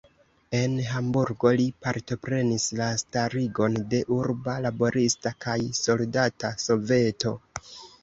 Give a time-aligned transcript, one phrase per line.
[0.59, 7.41] En Hamburgo li partoprenis la starigon de urba laborista kaj soldata soveto.